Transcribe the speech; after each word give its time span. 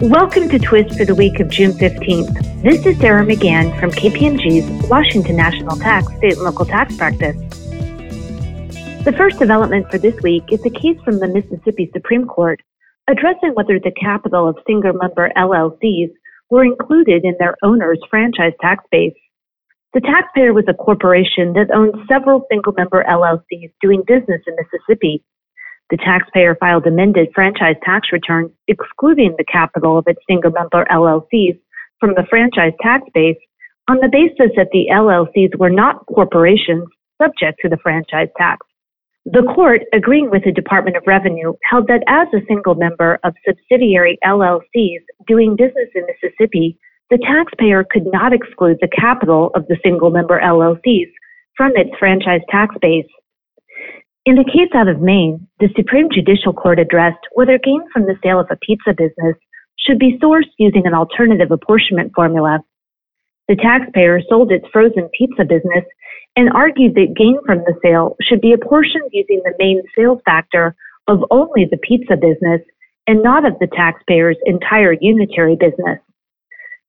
Welcome 0.00 0.48
to 0.50 0.60
Twist 0.60 0.96
for 0.96 1.04
the 1.04 1.14
week 1.16 1.40
of 1.40 1.48
June 1.48 1.72
15th. 1.72 2.62
This 2.62 2.86
is 2.86 2.96
Sarah 3.00 3.26
McGann 3.26 3.78
from 3.80 3.90
KPMG's 3.90 4.88
Washington 4.88 5.34
National 5.34 5.76
Tax 5.76 6.06
State 6.18 6.34
and 6.34 6.42
Local 6.42 6.64
Tax 6.64 6.96
Practice. 6.96 7.36
The 9.02 9.12
first 9.16 9.40
development 9.40 9.90
for 9.90 9.98
this 9.98 10.14
week 10.22 10.44
is 10.52 10.64
a 10.64 10.70
case 10.70 11.00
from 11.04 11.18
the 11.18 11.26
Mississippi 11.26 11.90
Supreme 11.92 12.28
Court 12.28 12.60
addressing 13.10 13.54
whether 13.54 13.80
the 13.80 13.90
capital 13.90 14.48
of 14.48 14.56
single 14.68 14.92
member 14.92 15.32
LLCs 15.36 16.12
were 16.48 16.62
included 16.62 17.24
in 17.24 17.34
their 17.40 17.56
owner's 17.64 17.98
franchise 18.08 18.52
tax 18.60 18.84
base. 18.92 19.18
The 19.94 20.00
taxpayer 20.00 20.52
was 20.52 20.66
a 20.68 20.74
corporation 20.74 21.54
that 21.54 21.74
owned 21.74 21.96
several 22.08 22.46
single 22.48 22.72
member 22.76 23.02
LLCs 23.02 23.72
doing 23.82 24.04
business 24.06 24.42
in 24.46 24.54
Mississippi 24.54 25.24
the 25.90 25.96
taxpayer 25.96 26.56
filed 26.56 26.86
amended 26.86 27.28
franchise 27.34 27.76
tax 27.84 28.08
returns 28.12 28.50
excluding 28.66 29.34
the 29.38 29.44
capital 29.44 29.98
of 29.98 30.04
its 30.06 30.20
single 30.28 30.50
member 30.50 30.84
LLCs 30.90 31.58
from 31.98 32.10
the 32.14 32.26
franchise 32.28 32.72
tax 32.82 33.04
base 33.14 33.38
on 33.88 33.98
the 34.00 34.08
basis 34.08 34.52
that 34.56 34.68
the 34.72 34.86
LLCs 34.92 35.58
were 35.58 35.70
not 35.70 36.04
corporations 36.06 36.86
subject 37.20 37.58
to 37.60 37.68
the 37.68 37.78
franchise 37.82 38.28
tax. 38.36 38.66
The 39.24 39.42
court, 39.54 39.82
agreeing 39.92 40.30
with 40.30 40.44
the 40.44 40.52
Department 40.52 40.96
of 40.96 41.02
Revenue, 41.06 41.52
held 41.64 41.86
that 41.88 42.02
as 42.06 42.28
a 42.32 42.44
single 42.46 42.74
member 42.74 43.18
of 43.24 43.34
subsidiary 43.46 44.18
LLCs 44.24 45.04
doing 45.26 45.56
business 45.56 45.88
in 45.94 46.06
Mississippi, 46.06 46.78
the 47.10 47.18
taxpayer 47.18 47.84
could 47.90 48.06
not 48.06 48.32
exclude 48.32 48.78
the 48.80 48.88
capital 48.88 49.50
of 49.54 49.66
the 49.66 49.76
single 49.82 50.10
member 50.10 50.40
LLCs 50.40 51.10
from 51.56 51.72
its 51.74 51.90
franchise 51.98 52.40
tax 52.50 52.74
base 52.80 53.08
in 54.28 54.34
the 54.34 54.44
case 54.44 54.68
out 54.74 54.88
of 54.88 55.00
Maine, 55.00 55.48
the 55.58 55.70
Supreme 55.74 56.08
Judicial 56.12 56.52
Court 56.52 56.78
addressed 56.78 57.24
whether 57.32 57.56
gain 57.56 57.80
from 57.90 58.02
the 58.02 58.18
sale 58.22 58.38
of 58.38 58.46
a 58.50 58.56
pizza 58.56 58.92
business 58.92 59.34
should 59.78 59.98
be 59.98 60.18
sourced 60.22 60.52
using 60.58 60.86
an 60.86 60.92
alternative 60.92 61.50
apportionment 61.50 62.12
formula. 62.14 62.60
The 63.48 63.56
taxpayer 63.56 64.20
sold 64.28 64.52
its 64.52 64.66
frozen 64.70 65.08
pizza 65.16 65.44
business 65.48 65.82
and 66.36 66.50
argued 66.50 66.94
that 66.96 67.16
gain 67.16 67.38
from 67.46 67.60
the 67.64 67.72
sale 67.82 68.16
should 68.20 68.42
be 68.42 68.52
apportioned 68.52 69.08
using 69.12 69.40
the 69.44 69.54
Maine 69.58 69.80
sales 69.96 70.20
factor 70.26 70.76
of 71.06 71.24
only 71.30 71.64
the 71.64 71.78
pizza 71.78 72.14
business 72.14 72.60
and 73.06 73.22
not 73.22 73.46
of 73.46 73.58
the 73.60 73.68
taxpayer's 73.74 74.36
entire 74.44 74.94
unitary 75.00 75.56
business. 75.56 76.00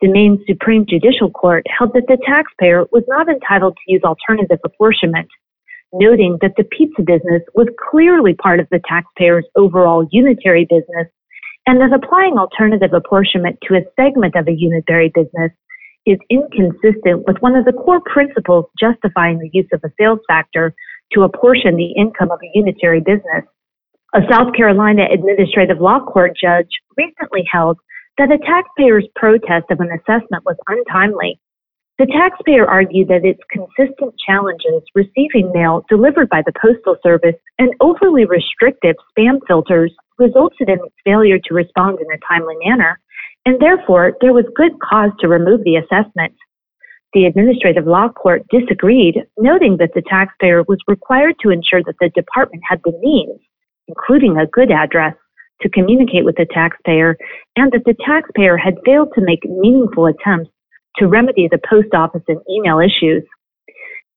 The 0.02 0.12
Maine 0.12 0.44
Supreme 0.46 0.86
Judicial 0.86 1.32
Court 1.32 1.66
held 1.72 1.94
that 1.94 2.08
the 2.10 2.18
taxpayer 2.28 2.84
was 2.92 3.06
not 3.08 3.30
entitled 3.30 3.78
to 3.78 3.94
use 3.94 4.02
alternative 4.04 4.60
apportionment 4.66 5.30
noting 5.94 6.38
that 6.42 6.54
the 6.58 6.64
pizza 6.64 7.02
business 7.02 7.42
was 7.56 7.68
clearly 7.90 8.34
part 8.34 8.60
of 8.60 8.68
the 8.72 8.80
taxpayer's 8.88 9.46
overall 9.56 10.08
unitary 10.12 10.66
business 10.70 11.08
and 11.68 11.80
that 11.82 11.94
applying 11.94 12.38
alternative 12.38 12.94
apportionment 12.94 13.58
to 13.62 13.76
a 13.76 13.86
segment 13.96 14.36
of 14.36 14.48
a 14.48 14.52
unitary 14.52 15.12
business 15.14 15.52
is 16.06 16.18
inconsistent 16.30 17.28
with 17.28 17.38
one 17.42 17.56
of 17.56 17.66
the 17.66 17.74
core 17.74 18.02
principles 18.02 18.66
justifying 18.80 19.38
the 19.38 19.50
use 19.54 19.68
of 19.74 19.82
a 19.84 19.92
sales 20.00 20.20
factor 20.28 20.74
to 21.14 21.24
apportion 21.24 21.76
the 21.76 21.92
income 21.98 22.32
of 22.32 22.40
a 22.42 22.50
unitary 22.54 23.02
business. 23.02 23.46
A 24.16 24.22
South 24.32 24.56
Carolina 24.56 25.06
administrative 25.14 25.80
law 25.80 26.00
court 26.00 26.32
judge 26.42 26.70
recently 26.98 27.44
held 27.52 27.78
that 28.18 28.32
a 28.32 28.40
taxpayer's 28.40 29.06
protest 29.16 29.66
of 29.70 29.80
an 29.80 29.90
assessment 29.94 30.44
was 30.46 30.58
untimely 30.68 31.40
the 32.00 32.08
taxpayer 32.08 32.66
argued 32.66 33.10
that 33.10 33.26
its 33.26 33.42
consistent 33.52 34.16
challenges 34.26 34.82
receiving 34.96 35.52
mail 35.54 35.84
delivered 35.90 36.30
by 36.30 36.42
the 36.46 36.54
Postal 36.56 36.96
Service 37.04 37.36
and 37.60 37.76
overly 37.82 38.24
restrictive 38.24 38.96
spam 39.12 39.40
filters 39.46 39.94
resulted 40.18 40.70
in 40.70 40.80
its 40.80 40.96
failure 41.04 41.38
to 41.38 41.54
respond 41.54 42.00
in 42.00 42.08
a 42.08 42.18
timely 42.26 42.56
manner, 42.64 43.02
and 43.46 43.60
therefore 43.60 44.14
there 44.22 44.32
was 44.32 44.46
good 44.56 44.72
cause 44.80 45.12
to 45.20 45.28
remove 45.28 45.62
the 45.66 45.76
assessment. 45.76 46.34
The 47.12 47.26
Administrative 47.26 47.86
Law 47.86 48.08
Court 48.08 48.44
disagreed, 48.50 49.26
noting 49.38 49.76
that 49.80 49.92
the 49.94 50.04
taxpayer 50.08 50.64
was 50.70 50.80
required 50.88 51.36
to 51.42 51.50
ensure 51.50 51.84
that 51.84 51.96
the 52.00 52.10
department 52.16 52.64
had 52.70 52.80
the 52.86 52.98
means, 53.02 53.42
including 53.90 54.38
a 54.38 54.48
good 54.48 54.72
address, 54.72 55.16
to 55.62 55.70
communicate 55.70 56.24
with 56.24 56.38
the 56.38 56.48
taxpayer, 56.54 57.18
and 57.58 57.74
that 57.74 57.84
the 57.84 57.96
taxpayer 58.06 58.56
had 58.56 58.76
failed 58.86 59.10
to 59.16 59.22
make 59.22 59.44
meaningful 59.44 60.06
attempts 60.06 60.52
to 60.98 61.08
remedy 61.08 61.48
the 61.50 61.60
post 61.70 61.94
office 61.94 62.24
and 62.28 62.40
email 62.50 62.80
issues. 62.80 63.24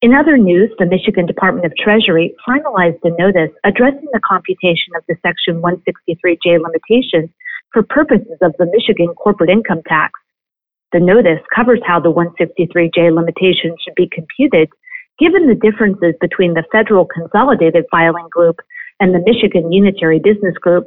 In 0.03 0.15
other 0.15 0.37
news, 0.37 0.71
the 0.79 0.87
Michigan 0.87 1.27
Department 1.27 1.65
of 1.65 1.73
Treasury 1.77 2.35
finalized 2.47 2.99
a 3.05 3.11
notice 3.11 3.55
addressing 3.63 4.09
the 4.13 4.21
computation 4.27 4.97
of 4.97 5.05
the 5.09 5.17
Section 5.23 5.63
163J 5.63 6.59
limitation 6.61 7.33
for 7.73 7.83
purposes 7.85 8.39
of 8.43 8.53
the 8.59 8.67
Michigan 8.67 9.15
corporate 9.15 9.51
income 9.51 9.83
tax. 9.87 10.13
The 10.93 11.01
notice 11.01 11.41
covers 11.55 11.81
how 11.87 12.01
the 12.01 12.13
163J 12.13 13.15
limitation 13.15 13.77
should 13.83 13.95
be 13.95 14.09
computed 14.13 14.69
given 15.19 15.47
the 15.47 15.55
differences 15.55 16.15
between 16.21 16.55
the 16.55 16.65
federal 16.73 17.07
consolidated 17.07 17.85
filing 17.91 18.29
group 18.31 18.57
and 18.99 19.15
the 19.15 19.23
Michigan 19.25 19.71
unitary 19.71 20.19
business 20.19 20.55
group. 20.61 20.87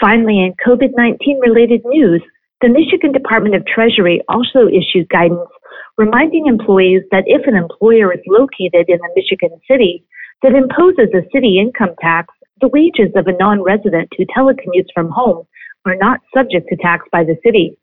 Finally, 0.00 0.40
in 0.40 0.54
COVID 0.66 0.90
19 0.96 1.40
related 1.40 1.82
news, 1.84 2.22
the 2.66 2.72
Michigan 2.72 3.12
Department 3.12 3.54
of 3.54 3.64
Treasury 3.64 4.20
also 4.28 4.66
issued 4.66 5.08
guidance 5.08 5.48
reminding 5.96 6.46
employees 6.46 7.02
that 7.12 7.22
if 7.26 7.46
an 7.46 7.54
employer 7.54 8.12
is 8.12 8.20
located 8.26 8.88
in 8.88 8.98
a 8.98 9.14
Michigan 9.14 9.56
city 9.70 10.04
that 10.42 10.52
imposes 10.52 11.14
a 11.14 11.22
city 11.32 11.60
income 11.60 11.94
tax, 12.00 12.34
the 12.60 12.66
wages 12.66 13.14
of 13.14 13.28
a 13.28 13.38
non-resident 13.38 14.10
who 14.18 14.26
telecommutes 14.36 14.90
from 14.92 15.08
home 15.10 15.46
are 15.84 15.94
not 15.94 16.18
subject 16.34 16.66
to 16.68 16.76
tax 16.76 17.06
by 17.12 17.22
the 17.22 17.36
city. 17.44 17.78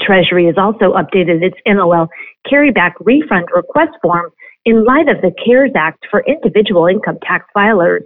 Treasury 0.00 0.46
has 0.46 0.56
also 0.56 0.94
updated 0.94 1.42
its 1.42 1.58
NOL 1.66 2.08
carryback 2.50 2.92
refund 3.00 3.46
request 3.54 3.92
form 4.00 4.30
in 4.64 4.86
light 4.86 5.10
of 5.10 5.20
the 5.20 5.32
CARES 5.44 5.72
Act 5.76 6.06
for 6.10 6.24
individual 6.26 6.86
income 6.86 7.18
tax 7.22 7.44
filers. 7.54 8.04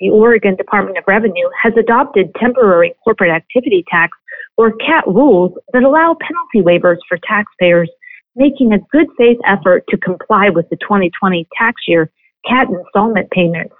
The 0.00 0.10
Oregon 0.10 0.54
Department 0.56 0.98
of 0.98 1.04
Revenue 1.06 1.48
has 1.62 1.72
adopted 1.78 2.34
temporary 2.38 2.94
corporate 3.02 3.30
activity 3.30 3.84
tax 3.88 4.18
or 4.56 4.72
CAT 4.72 5.06
rules 5.06 5.52
that 5.72 5.82
allow 5.82 6.16
penalty 6.20 6.62
waivers 6.66 6.98
for 7.08 7.18
taxpayers 7.26 7.90
making 8.36 8.72
a 8.72 8.78
good 8.90 9.06
faith 9.16 9.38
effort 9.46 9.84
to 9.88 9.96
comply 9.96 10.50
with 10.50 10.68
the 10.70 10.76
2020 10.76 11.46
tax 11.56 11.82
year 11.86 12.10
CAT 12.48 12.68
installment 12.68 13.30
payments. 13.30 13.74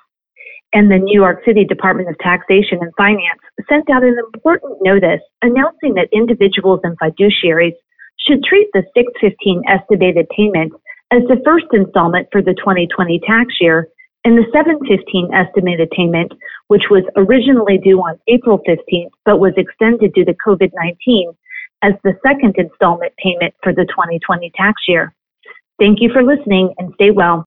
And 0.73 0.91
the 0.91 0.99
New 0.99 1.21
York 1.21 1.43
City 1.47 1.65
Department 1.65 2.09
of 2.09 2.19
Taxation 2.19 2.79
and 2.81 2.93
Finance 2.97 3.41
sent 3.69 3.89
out 3.91 4.03
an 4.03 4.17
important 4.35 4.79
notice 4.83 5.21
announcing 5.43 5.95
that 5.95 6.09
individuals 6.13 6.81
and 6.83 6.99
fiduciaries 6.99 7.75
should 8.19 8.43
treat 8.43 8.69
the 8.73 8.83
615 8.95 9.63
estimated 9.69 10.27
payment 10.37 10.73
as 11.13 11.23
the 11.29 11.41
first 11.45 11.67
installment 11.73 12.27
for 12.33 12.43
the 12.43 12.55
2020 12.55 13.21
tax 13.27 13.55
year 13.61 13.89
and 14.25 14.39
the 14.39 14.47
715 14.53 15.31
estimated 15.33 15.91
payment, 15.91 16.33
which 16.69 16.85
was 16.91 17.05
originally 17.17 17.79
due 17.79 18.01
on 18.01 18.19
April 18.29 18.61
15th 18.69 19.11
but 19.25 19.39
was 19.39 19.53
extended 19.57 20.13
due 20.13 20.25
to 20.25 20.35
COVID 20.47 20.71
19 20.75 21.33
as 21.83 21.93
the 22.03 22.19
second 22.27 22.55
installment 22.57 23.13
payment 23.17 23.55
for 23.63 23.73
the 23.73 23.85
2020 23.85 24.51
tax 24.57 24.83
year. 24.89 25.15
Thank 25.79 26.01
you 26.01 26.11
for 26.13 26.23
listening 26.23 26.73
and 26.79 26.95
stay 26.95 27.11
well. 27.11 27.43